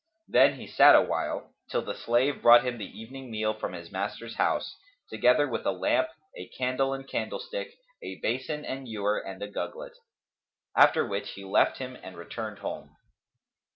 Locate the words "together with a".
5.11-5.69